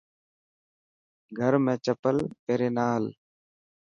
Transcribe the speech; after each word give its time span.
گھر 1.37 1.53
۾ 1.65 1.73
چپل 1.85 2.17
پيري 2.43 2.69
نا 2.75 2.85
هل. 2.93 3.05